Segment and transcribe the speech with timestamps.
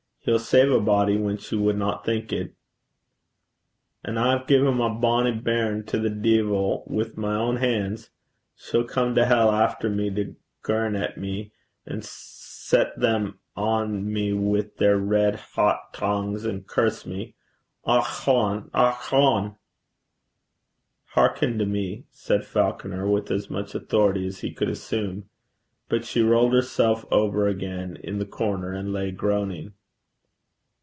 [0.23, 2.53] He'll save a body whan she wadna think it.'
[4.05, 8.11] 'An' I hae gien my bonnie bairn to the deevil wi' my ain han's!
[8.55, 11.53] She'll come to hell efter me to girn at me,
[11.87, 17.33] an' set them on me wi' their reid het taings, and curse me.
[17.85, 18.69] Och hone!
[18.75, 19.55] och hone!'
[21.15, 25.31] 'Hearken to me,' said Falconer, with as much authority as he could assume.
[25.89, 29.73] But she rolled herself over again in the corner, and lay groaning.